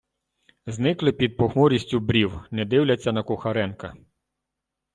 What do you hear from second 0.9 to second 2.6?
під похмурістю брів,